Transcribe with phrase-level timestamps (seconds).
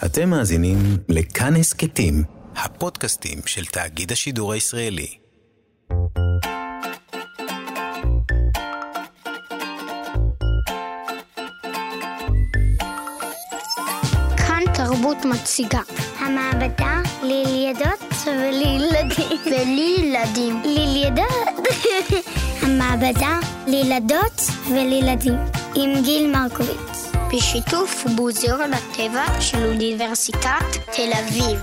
[0.00, 2.24] אתם מאזינים לכאן הסכתים,
[2.56, 5.06] הפודקאסטים של תאגיד השידור הישראלי.
[14.36, 15.80] כאן תרבות מציגה.
[16.18, 19.38] המעבדה לילדות ולילדים.
[19.50, 20.62] ולילדים.
[20.64, 21.68] לילדות.
[22.62, 24.40] המעבדה לילדות
[24.70, 25.38] ולילדים.
[25.74, 26.91] עם גיל מרקוביץ.
[27.32, 30.64] בשיתוף מוזיאון הטבע של אוניברסיטת
[30.96, 31.60] תל אביב.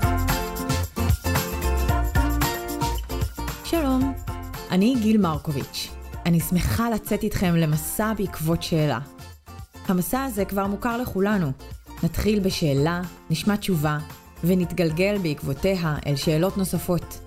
[3.65, 4.13] שלום,
[4.71, 5.89] אני גיל מרקוביץ'.
[6.25, 8.99] אני שמחה לצאת איתכם למסע בעקבות שאלה.
[9.87, 11.51] המסע הזה כבר מוכר לכולנו.
[12.03, 13.97] נתחיל בשאלה, נשמע תשובה,
[14.43, 17.19] ונתגלגל בעקבותיה אל שאלות נוספות.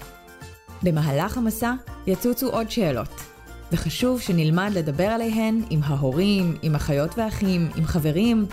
[0.83, 1.73] במהלך המסע
[2.07, 3.32] יצוצו עוד שאלות,
[3.73, 8.47] וחשוב שנלמד לדבר עליהן עם ההורים, עם אחיות ואחים, עם חברים,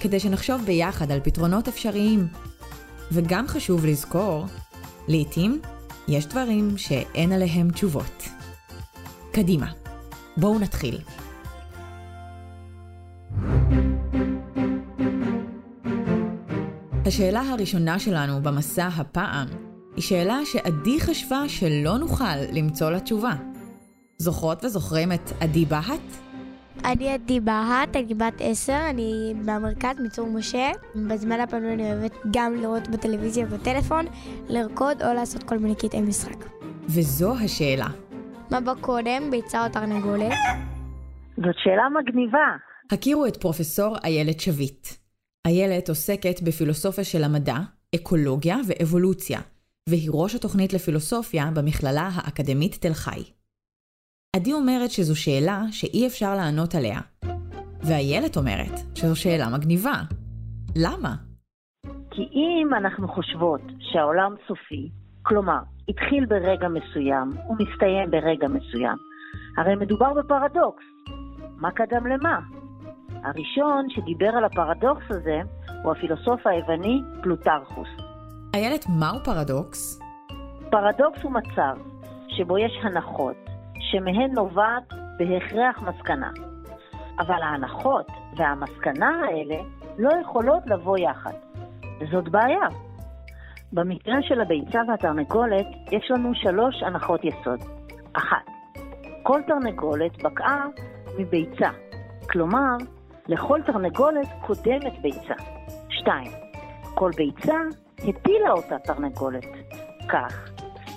[0.00, 2.26] כדי שנחשוב ביחד על פתרונות אפשריים.
[3.12, 4.46] וגם חשוב לזכור,
[5.08, 5.60] לעתים
[6.08, 8.28] יש דברים שאין עליהם תשובות.
[9.32, 9.72] קדימה,
[10.36, 10.98] בואו נתחיל.
[17.06, 19.48] השאלה הראשונה שלנו במסע הפעם
[19.96, 23.53] היא שאלה שעדי חשבה שלא נוכל למצוא לה תשובה.
[24.18, 26.00] זוכרות וזוכרים את עדי בהט?
[26.84, 30.70] אני עדי בהט, אני בת עשר, אני מהמרכז מצור משה.
[31.08, 34.06] בזמן הפנוי אני אוהבת גם לראות בטלוויזיה ובטלפון,
[34.48, 36.44] לרקוד או לעשות כל מיני קטעי משחק.
[36.88, 37.86] וזו השאלה.
[38.50, 40.32] מה בא קודם, ביצה או תרנגולת?
[41.36, 42.46] זאת שאלה מגניבה.
[42.92, 44.88] הכירו את פרופסור איילת שביט.
[45.46, 47.56] איילת עוסקת בפילוסופיה של המדע,
[47.94, 49.40] אקולוגיה ואבולוציה,
[49.88, 53.22] והיא ראש התוכנית לפילוסופיה במכללה האקדמית תל חי.
[54.34, 57.00] עדי אומרת שזו שאלה שאי אפשר לענות עליה,
[57.82, 59.94] ואיילת אומרת שזו שאלה מגניבה.
[60.76, 61.14] למה?
[62.10, 64.90] כי אם אנחנו חושבות שהעולם סופי,
[65.22, 68.96] כלומר, התחיל ברגע מסוים ומסתיים ברגע מסוים,
[69.58, 70.84] הרי מדובר בפרדוקס.
[71.56, 72.38] מה קדם למה?
[73.24, 75.40] הראשון שדיבר על הפרדוקס הזה
[75.82, 77.88] הוא הפילוסוף היווני פלוטרכוס.
[78.54, 80.00] איילת, מהו פרדוקס?
[80.70, 81.76] פרדוקס הוא מצב
[82.28, 83.53] שבו יש הנחות
[83.94, 86.30] שמהן נובעת בהכרח מסקנה.
[87.18, 88.06] אבל ההנחות
[88.36, 89.62] והמסקנה האלה
[89.98, 91.32] לא יכולות לבוא יחד,
[92.00, 92.68] וזאת בעיה.
[93.72, 97.60] במקרה של הביצה והתרנגולת יש לנו שלוש הנחות יסוד.
[98.12, 98.46] אחת,
[99.22, 100.66] כל תרנגולת בקעה
[101.18, 101.70] מביצה,
[102.30, 102.76] כלומר,
[103.28, 105.34] לכל תרנגולת קודמת ביצה.
[105.88, 106.32] שתיים,
[106.94, 107.56] כל ביצה
[107.98, 109.46] הטילה אותה תרנגולת.
[110.08, 110.53] כך,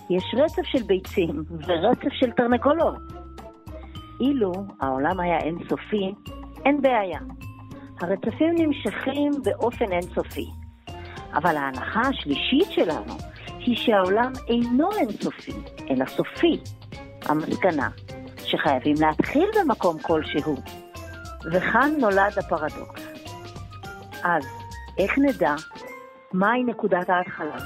[0.10, 2.98] יש רצף של ביצים ורצף של תרנגולות.
[4.20, 4.52] אילו
[4.82, 6.14] העולם היה אינסופי,
[6.66, 7.20] אין בעיה.
[8.02, 10.46] הרצפים נמשכים באופן אינסופי.
[11.34, 13.14] אבל ההנחה השלישית שלנו
[13.60, 15.52] היא שהעולם אינו אינסופי,
[15.90, 16.60] אלא סופי.
[17.26, 17.90] המסקנה,
[18.38, 20.56] שחייבים להתחיל במקום כלשהו.
[21.54, 23.08] וכאן נולד הפרדוקס.
[24.24, 24.44] אז,
[24.98, 25.56] איך נדע
[26.34, 27.58] מהי נקודת ההתחלה?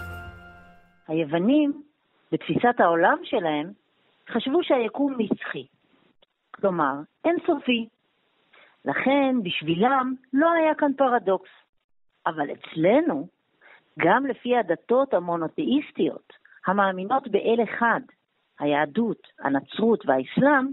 [1.08, 1.84] היוונים,
[2.32, 3.72] בתפיסת העולם שלהם,
[4.30, 5.66] חשבו שהיקום נצחי.
[6.52, 6.94] כלומר,
[7.26, 7.88] אינסופי.
[8.86, 11.50] לכן, בשבילם לא היה כאן פרדוקס.
[12.28, 13.28] אבל אצלנו,
[14.00, 16.34] גם לפי הדתות המונותאיסטיות,
[16.66, 18.02] המאמינות באל אחד,
[18.60, 20.68] היהדות, הנצרות והאסלאם,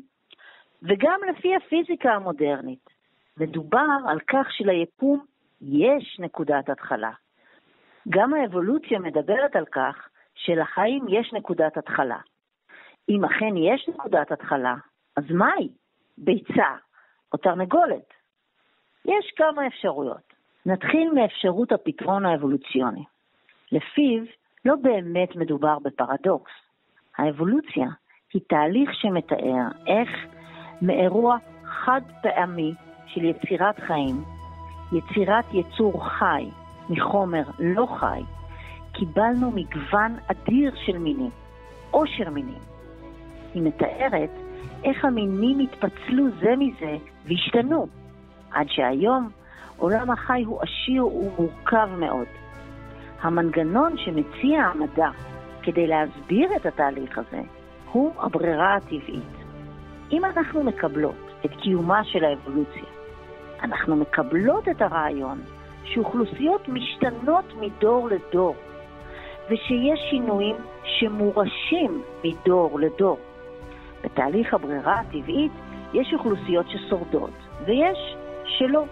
[0.82, 2.90] וגם לפי הפיזיקה המודרנית,
[3.36, 5.24] מדובר על כך שליקום
[5.60, 7.10] יש נקודת התחלה.
[8.08, 12.18] גם האבולוציה מדברת על כך שלחיים יש נקודת התחלה.
[13.08, 14.74] אם אכן יש נקודת התחלה,
[15.16, 15.68] אז מהי?
[16.18, 16.76] ביצה
[17.32, 18.14] או תרנגולת?
[19.04, 20.32] יש כמה אפשרויות.
[20.66, 23.04] נתחיל מאפשרות הפתרון האבולוציוני.
[23.72, 24.22] לפיו
[24.64, 26.52] לא באמת מדובר בפרדוקס.
[27.18, 27.88] האבולוציה
[28.32, 30.10] היא תהליך שמתאר איך
[30.82, 32.74] מאירוע חד פעמי
[33.06, 34.24] של יצירת חיים,
[34.92, 36.50] יצירת יצור חי
[36.90, 38.22] מחומר לא חי,
[38.98, 41.30] קיבלנו מגוון אדיר של מינים,
[41.90, 42.58] עושר מינים.
[43.54, 44.30] היא מתארת
[44.84, 46.96] איך המינים התפצלו זה מזה
[47.26, 47.86] והשתנו,
[48.50, 49.28] עד שהיום
[49.76, 52.26] עולם החי הוא עשיר ומורכב מאוד.
[53.20, 55.08] המנגנון שמציע המדע
[55.62, 57.40] כדי להסביר את התהליך הזה
[57.92, 59.38] הוא הברירה הטבעית.
[60.12, 62.84] אם אנחנו מקבלות את קיומה של האבולוציה,
[63.62, 65.40] אנחנו מקבלות את הרעיון
[65.84, 68.54] שאוכלוסיות משתנות מדור לדור,
[69.50, 73.18] ושיש שינויים שמורשים מדור לדור.
[74.04, 75.52] בתהליך הברירה הטבעית
[75.92, 77.30] יש אוכלוסיות ששורדות,
[77.66, 78.84] ויש שלא.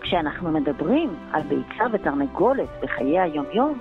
[0.00, 3.78] כשאנחנו מדברים על ביצה ותרנגולת בחיי היומיום,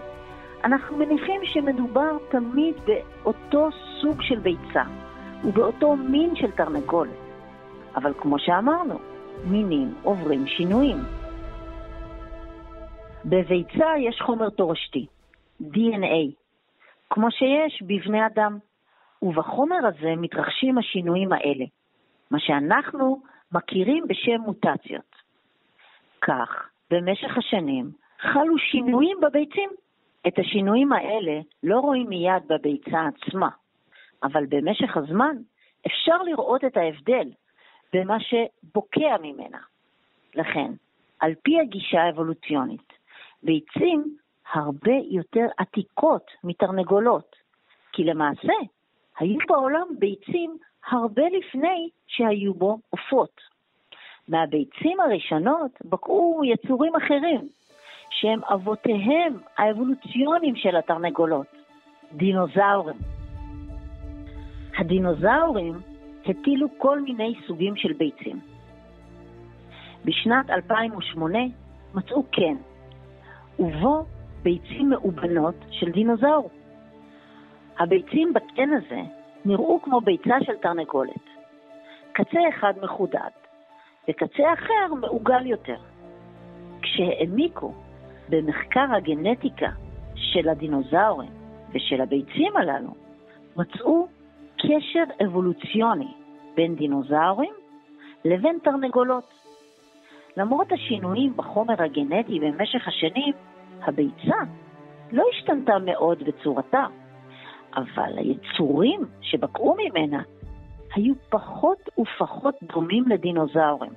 [0.63, 3.69] אנחנו מניחים שמדובר תמיד באותו
[4.01, 4.83] סוג של ביצה
[5.43, 7.11] ובאותו מין של תרנגולת.
[7.95, 8.99] אבל כמו שאמרנו,
[9.45, 10.97] מינים עוברים שינויים.
[13.25, 15.05] בביצה יש חומר תורשתי,
[15.61, 16.31] DNA,
[17.09, 18.57] כמו שיש בבני אדם,
[19.21, 21.65] ובחומר הזה מתרחשים השינויים האלה,
[22.31, 23.21] מה שאנחנו
[23.51, 25.15] מכירים בשם מוטציות.
[26.21, 29.69] כך, במשך השנים חלו שינויים בביצים.
[30.27, 33.49] את השינויים האלה לא רואים מיד בביצה עצמה,
[34.23, 35.35] אבל במשך הזמן
[35.87, 37.29] אפשר לראות את ההבדל
[37.93, 39.57] במה שבוקע ממנה.
[40.35, 40.71] לכן,
[41.19, 42.93] על פי הגישה האבולוציונית,
[43.43, 44.17] ביצים
[44.53, 47.35] הרבה יותר עתיקות מתרנגולות,
[47.91, 48.53] כי למעשה
[49.19, 50.57] היו בעולם ביצים
[50.89, 53.41] הרבה לפני שהיו בו עופות.
[54.27, 57.47] מהביצים הראשונות בקעו יצורים אחרים,
[58.09, 61.47] שהם אבותיהם האבולוציוניים של התרנגולות,
[62.13, 62.97] דינוזאורים.
[64.77, 65.73] הדינוזאורים
[66.25, 68.39] הטילו כל מיני סוגים של ביצים.
[70.05, 71.39] בשנת 2008
[71.95, 72.55] מצאו קן,
[73.59, 74.05] ובו
[74.45, 76.49] ביצים מאובנות של דינוזאור.
[77.79, 79.01] הביצים בקן הזה
[79.45, 81.25] נראו כמו ביצה של תרנגולת.
[82.11, 83.33] קצה אחד מחודד,
[84.09, 85.77] וקצה אחר מעוגל יותר.
[86.81, 87.73] כשהעמיקו
[88.29, 89.69] במחקר הגנטיקה
[90.15, 91.31] של הדינוזאורים
[91.73, 92.93] ושל הביצים הללו,
[93.57, 94.07] מצאו
[94.57, 96.13] קשר אבולוציוני
[96.55, 97.53] בין דינוזאורים
[98.25, 99.33] לבין תרנגולות.
[100.37, 103.33] למרות השינויים בחומר הגנטי במשך השנים,
[103.81, 104.37] הביצה
[105.11, 106.85] לא השתנתה מאוד בצורתה,
[107.75, 110.21] אבל היצורים שבקעו ממנה
[110.95, 113.91] היו פחות ופחות דומים לדינוזאורים.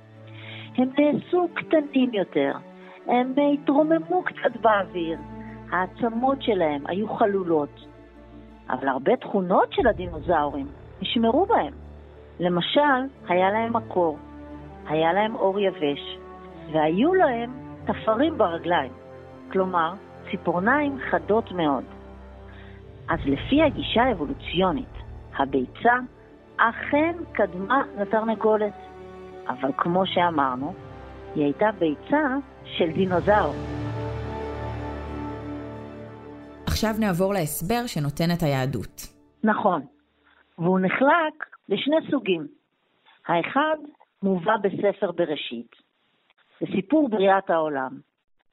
[0.77, 2.51] הם נעשו קטנים יותר,
[3.07, 5.17] הם התרוממו קצת באוויר,
[5.71, 7.85] העצמות שלהם היו חלולות,
[8.69, 10.67] אבל הרבה תכונות של הדינוזאורים
[11.01, 11.73] נשמרו בהם.
[12.39, 14.17] למשל, היה להם מקור,
[14.87, 16.17] היה להם אור יבש,
[16.71, 17.51] והיו להם
[17.85, 18.91] תפרים ברגליים,
[19.51, 19.93] כלומר,
[20.31, 21.83] ציפורניים חדות מאוד.
[23.09, 24.93] אז לפי הגישה האבולוציונית,
[25.37, 25.93] הביצה
[26.57, 28.73] אכן קדמה לתרנגולת,
[29.47, 30.73] אבל כמו שאמרנו,
[31.35, 32.35] היא הייתה ביצה
[32.65, 33.53] של דינוזאור.
[36.65, 39.01] עכשיו נעבור להסבר שנותנת היהדות.
[39.43, 39.81] נכון,
[40.57, 42.47] והוא נחלק לשני סוגים.
[43.27, 43.77] האחד
[44.23, 45.71] מובא בספר בראשית,
[46.61, 48.08] בסיפור בריאת העולם.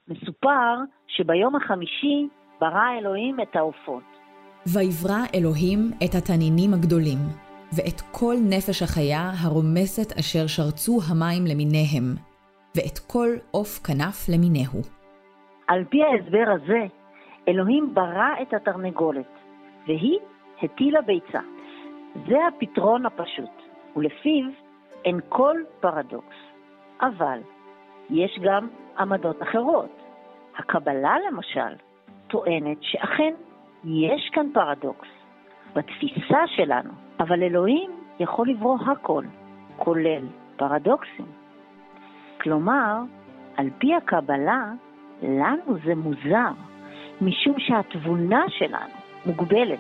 [0.08, 0.74] מסופר
[1.06, 2.28] שביום החמישי
[2.60, 4.02] ברא אלוהים את העופות.
[4.74, 7.18] ויברא אלוהים את התנינים הגדולים,
[7.76, 12.06] ואת כל נפש החיה הרומסת אשר שרצו המים למיניהם,
[12.76, 14.80] ואת כל עוף כנף למיניהו.
[15.68, 16.82] על פי ההסבר הזה,
[17.48, 19.32] אלוהים ברא את התרנגולת,
[19.86, 20.18] והיא
[20.62, 21.40] הטילה ביצה.
[22.28, 23.56] זה הפתרון הפשוט,
[23.96, 24.44] ולפיו
[25.04, 26.36] אין כל פרדוקס.
[27.00, 27.40] אבל
[28.10, 28.68] יש גם
[28.98, 30.02] עמדות אחרות.
[30.58, 31.74] הקבלה, למשל,
[32.28, 33.34] טוענת שאכן
[33.84, 35.08] יש כאן פרדוקס
[35.74, 39.24] בתפיסה שלנו, אבל אלוהים יכול לברוא הכל,
[39.76, 40.26] כולל
[40.56, 41.26] פרדוקסים.
[42.40, 42.98] כלומר,
[43.56, 44.72] על פי הקבלה,
[45.22, 46.52] לנו זה מוזר,
[47.20, 48.94] משום שהתבונה שלנו
[49.26, 49.78] מוגבלת,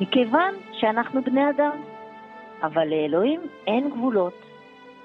[0.00, 1.76] מכיוון שאנחנו בני אדם,
[2.62, 4.49] אבל לאלוהים אין גבולות,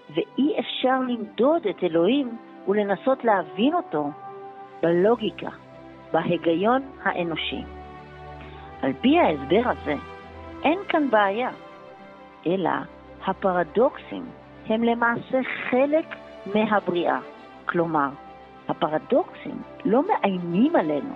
[0.10, 4.10] ואי אפשר למדוד את אלוהים ולנסות להבין אותו
[4.82, 5.50] בלוגיקה,
[6.14, 7.64] בהיגיון האנושי.
[8.82, 9.96] על פי ההסבר הזה,
[10.64, 11.50] אין כאן בעיה,
[12.48, 12.70] אלא
[13.26, 14.26] הפרדוקסים
[14.70, 16.06] הם למעשה חלק
[16.54, 17.20] מהבריאה.
[17.66, 18.10] כלומר,
[18.68, 21.16] הפרדוקסים לא מאיימים עלינו,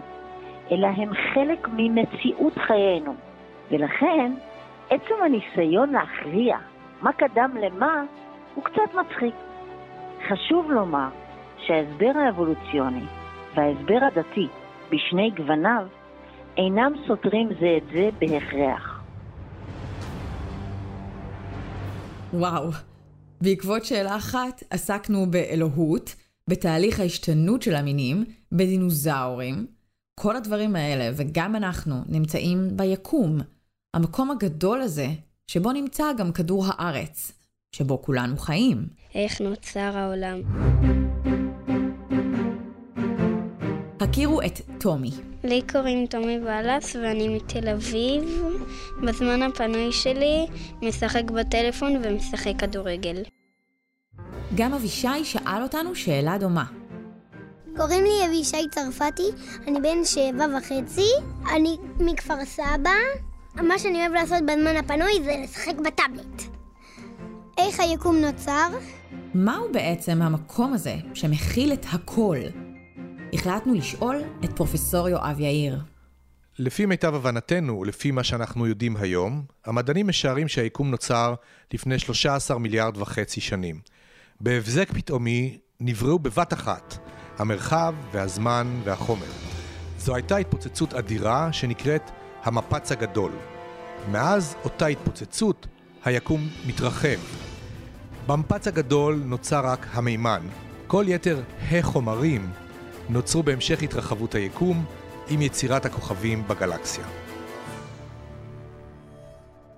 [0.72, 3.14] אלא הם חלק ממציאות חיינו,
[3.72, 4.32] ולכן
[4.90, 6.58] עצם הניסיון להכריע
[7.02, 8.04] מה קדם למה
[8.60, 9.36] הוא קצת מצחיק.
[10.30, 11.10] חשוב לומר
[11.58, 13.06] שההסבר האבולוציוני
[13.56, 14.48] וההסבר הדתי
[14.88, 15.88] בשני גווניו
[16.58, 19.04] אינם סותרים זה את זה בהכרח.
[22.34, 22.70] וואו.
[23.42, 26.16] בעקבות שאלה אחת עסקנו באלוהות,
[26.50, 29.68] בתהליך ההשתנות של המינים, בדינוזאורים.
[30.20, 33.38] כל הדברים האלה, וגם אנחנו, נמצאים ביקום,
[33.94, 35.08] המקום הגדול הזה,
[35.48, 37.39] שבו נמצא גם כדור הארץ,
[37.72, 38.88] שבו כולנו חיים.
[39.16, 40.42] איך נוצר העולם?
[44.00, 45.12] הכירו את טומי.
[45.44, 48.44] לי קוראים תומי בלס ואני מתל אביב.
[49.04, 50.48] בזמן הפנוי שלי
[50.82, 53.24] משחק בטלפון ומשחק כדורגל.
[54.56, 56.66] גם אבישי שאל אותנו שאלה דומה.
[57.78, 59.24] קוראים לי אבישי צרפתי,
[59.68, 61.10] אני בן שבע וחצי,
[61.56, 62.90] אני מכפר סבא.
[63.56, 66.59] מה שאני אוהב לעשות בזמן הפנוי זה לשחק בטאבלט.
[67.60, 68.68] איך היקום נוצר?
[69.34, 72.38] מהו בעצם המקום הזה שמכיל את הכל?
[73.34, 75.80] החלטנו לשאול את פרופסור יואב יאיר.
[76.60, 81.34] לפי מיטב הבנתנו ולפי מה שאנחנו יודעים היום, המדענים משערים שהיקום נוצר
[81.74, 83.80] לפני 13 מיליארד וחצי שנים.
[84.42, 86.98] בהבזק פתאומי נבראו בבת אחת
[87.38, 89.32] המרחב והזמן והחומר.
[89.98, 92.12] זו הייתה התפוצצות אדירה שנקראת
[92.44, 93.32] המפץ הגדול.
[94.12, 95.68] מאז אותה התפוצצות
[96.06, 97.49] היקום מתרחב.
[98.30, 100.48] במפץ הגדול נוצר רק המימן.
[100.88, 102.52] כל יתר החומרים
[103.10, 104.86] נוצרו בהמשך התרחבות היקום
[105.30, 107.06] עם יצירת הכוכבים בגלקסיה.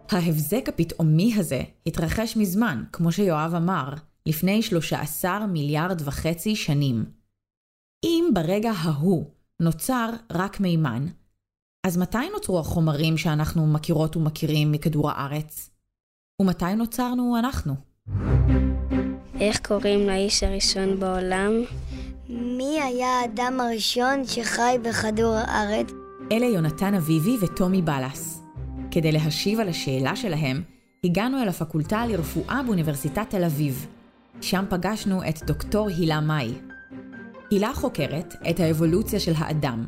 [0.09, 3.93] ההבזק הפתאומי הזה התרחש מזמן, כמו שיואב אמר,
[4.25, 7.05] לפני 13 מיליארד וחצי שנים.
[8.03, 9.25] אם ברגע ההוא
[9.59, 11.05] נוצר רק מימן,
[11.87, 15.69] אז מתי נוצרו החומרים שאנחנו מכירות ומכירים מכדור הארץ?
[16.41, 17.90] ומתי נוצרנו אנחנו?
[19.39, 21.51] איך קוראים לאיש הראשון בעולם?
[22.29, 25.87] מי היה האדם הראשון שחי בכדור הארץ?
[26.31, 28.41] אלה יונתן אביבי וטומי בלס.
[28.91, 30.61] כדי להשיב על השאלה שלהם,
[31.03, 33.87] הגענו אל הפקולטה לרפואה באוניברסיטת תל אביב.
[34.41, 36.53] שם פגשנו את דוקטור הילה מאי.
[37.51, 39.85] הילה חוקרת את האבולוציה של האדם,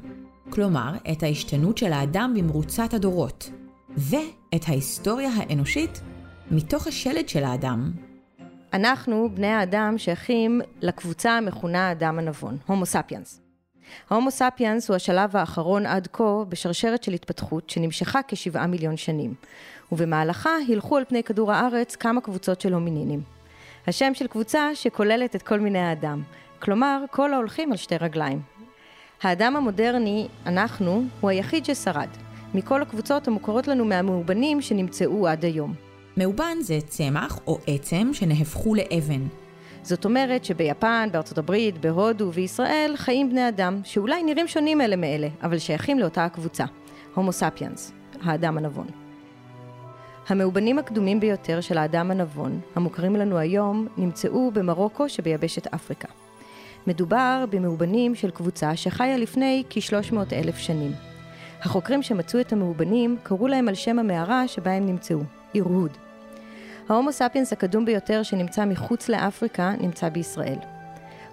[0.49, 3.49] כלומר, את ההשתנות של האדם במרוצת הדורות,
[3.97, 6.01] ואת ההיסטוריה האנושית
[6.51, 7.91] מתוך השלד של האדם.
[8.73, 13.41] אנחנו, בני האדם, שייכים לקבוצה המכונה האדם הנבון, הומו ספיאנס.
[14.09, 19.33] ההומו ספיאנס הוא השלב האחרון עד כה בשרשרת של התפתחות שנמשכה כשבעה מיליון שנים,
[19.91, 23.21] ובמהלכה הילכו על פני כדור הארץ כמה קבוצות של הומינינים.
[23.87, 26.21] השם של קבוצה שכוללת את כל מיני האדם,
[26.59, 28.41] כלומר כל ההולכים על שתי רגליים.
[29.23, 32.09] האדם המודרני, אנחנו, הוא היחיד ששרד,
[32.53, 35.82] מכל הקבוצות המוכרות לנו מהמאובנים שנמצאו עד היום.
[36.17, 39.21] מאובן זה צמח או עצם שנהפכו לאבן.
[39.83, 45.27] זאת אומרת שביפן, בארצות הברית, בהודו וישראל חיים בני אדם שאולי נראים שונים אלה מאלה,
[45.43, 46.65] אבל שייכים לאותה הקבוצה,
[47.15, 47.91] הומו ספיאנס,
[48.21, 48.87] האדם הנבון.
[50.27, 56.07] המאובנים הקדומים ביותר של האדם הנבון, המוכרים לנו היום, נמצאו במרוקו שביבשת אפריקה.
[56.87, 60.91] מדובר במאובנים של קבוצה שחיה לפני כ-300 אלף שנים.
[61.61, 65.19] החוקרים שמצאו את המאובנים קראו להם על שם המערה שבה הם נמצאו,
[65.53, 65.97] ערהוד.
[66.89, 70.57] ההומו ספיאנס הקדום ביותר שנמצא מחוץ לאפריקה נמצא בישראל.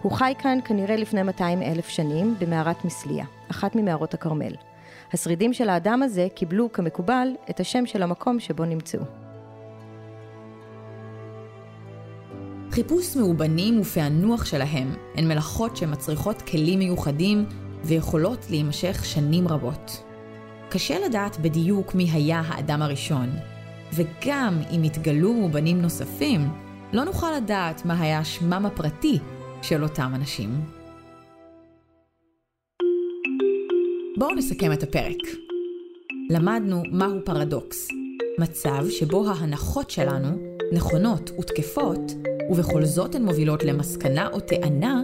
[0.03, 4.55] הוא חי כאן כנראה לפני 200 אלף שנים במערת מסליה, אחת ממערות הכרמל.
[5.13, 9.01] השרידים של האדם הזה קיבלו כמקובל את השם של המקום שבו נמצאו.
[12.71, 17.45] חיפוש מאובנים ופענוח שלהם הן מלאכות שמצריכות כלים מיוחדים
[17.85, 20.03] ויכולות להימשך שנים רבות.
[20.69, 23.31] קשה לדעת בדיוק מי היה האדם הראשון,
[23.93, 26.49] וגם אם יתגלו מאובנים נוספים,
[26.93, 29.19] לא נוכל לדעת מה היה שמם הפרטי
[29.63, 30.61] של אותם אנשים.
[34.19, 35.17] בואו נסכם את הפרק.
[36.31, 37.89] למדנו מהו פרדוקס,
[38.39, 40.29] מצב שבו ההנחות שלנו
[40.73, 42.13] נכונות ותקפות,
[42.51, 45.03] ובכל זאת הן מובילות למסקנה או טענה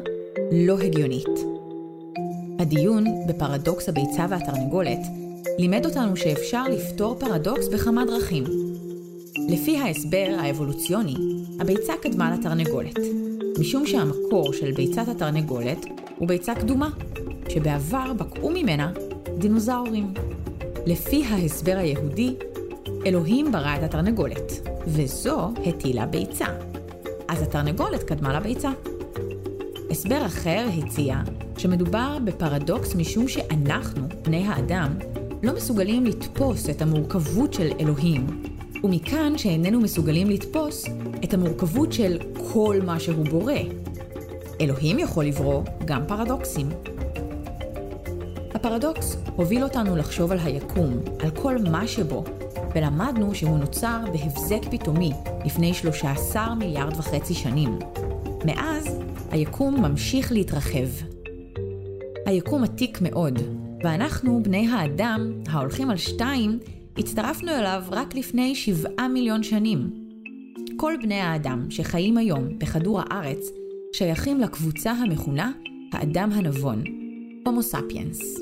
[0.52, 1.38] לא הגיונית.
[2.58, 5.00] הדיון בפרדוקס הביצה והתרנגולת
[5.58, 8.65] לימד אותנו שאפשר לפתור פרדוקס בכמה דרכים.
[9.38, 11.14] לפי ההסבר האבולוציוני,
[11.60, 12.98] הביצה קדמה לתרנגולת,
[13.60, 16.90] משום שהמקור של ביצת התרנגולת הוא ביצה קדומה,
[17.48, 18.92] שבעבר בקעו ממנה
[19.38, 20.14] דינוזאורים.
[20.86, 22.34] לפי ההסבר היהודי,
[23.06, 26.46] אלוהים ברא את התרנגולת, וזו הטילה ביצה.
[27.28, 28.70] אז התרנגולת קדמה לביצה.
[29.90, 31.16] הסבר אחר הציע
[31.58, 34.98] שמדובר בפרדוקס משום שאנחנו, בני האדם,
[35.42, 38.26] לא מסוגלים לתפוס את המורכבות של אלוהים,
[38.84, 40.84] ומכאן שאיננו מסוגלים לתפוס
[41.24, 42.18] את המורכבות של
[42.52, 43.52] כל מה שהוא בורא.
[44.60, 46.68] אלוהים יכול לברוא גם פרדוקסים.
[48.54, 52.24] הפרדוקס הוביל אותנו לחשוב על היקום, על כל מה שבו,
[52.74, 55.12] ולמדנו שהוא נוצר בהבזק פתאומי
[55.44, 57.78] לפני 13 מיליארד וחצי שנים.
[58.44, 58.98] מאז,
[59.30, 60.88] היקום ממשיך להתרחב.
[62.26, 63.38] היקום עתיק מאוד,
[63.84, 66.58] ואנחנו, בני האדם, ההולכים על שתיים,
[66.98, 69.90] הצטרפנו אליו רק לפני שבעה מיליון שנים.
[70.76, 73.46] כל בני האדם שחיים היום בכדור הארץ
[73.92, 75.52] שייכים לקבוצה המכונה
[75.92, 76.84] האדם הנבון,
[77.46, 78.40] הומו ספיאנס.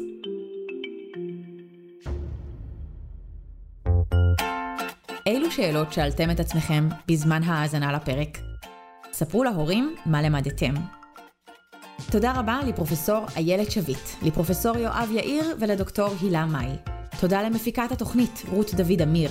[5.27, 8.39] אילו שאלות שאלתם את עצמכם בזמן ההאזנה לפרק?
[9.13, 10.75] ספרו להורים מה למדתם.
[12.11, 16.94] תודה רבה לפרופסור איילת שביט, לפרופסור יואב יאיר ולדוקטור הילה מאי.
[17.21, 19.31] תודה למפיקת התוכנית, רות דוד אמיר.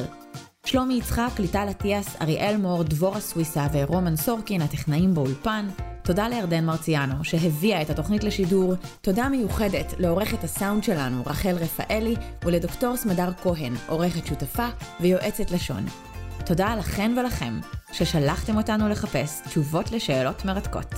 [0.66, 5.68] שלומי יצחק, ליטל אטיאס, אריאל מור, דבורה סוויסה ורומן סורקין, הטכנאים באולפן.
[6.04, 8.74] תודה לירדן מרציאנו, שהביאה את התוכנית לשידור.
[9.02, 14.68] תודה מיוחדת לעורכת הסאונד שלנו, רחל רפאלי, ולדוקטור סמדר כהן, עורכת שותפה
[15.00, 15.86] ויועצת לשון.
[16.46, 17.60] תודה לכן ולכם,
[17.92, 20.94] ששלחתם אותנו לחפש תשובות לשאלות מרתקות.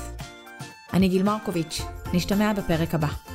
[0.93, 1.81] אני גיל מרקוביץ',
[2.13, 3.34] נשתמע בפרק הבא.